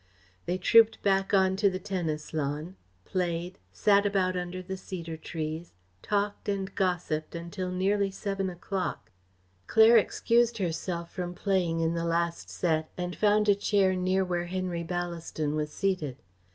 [0.47, 5.73] They trooped back on to the tennis lawn, played, sat about under the cedar trees,
[6.01, 9.11] talked and gossiped until nearly seven o'clock.
[9.67, 14.47] Claire excused herself from playing in the last set and found a chair near where
[14.47, 16.17] Henry Ballaston was seated.